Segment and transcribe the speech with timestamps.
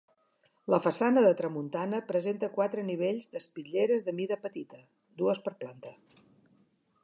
[0.73, 4.81] La façana de tramuntana presenta quatre nivells d'espitlleres de mida petita,
[5.23, 5.97] dues per planta.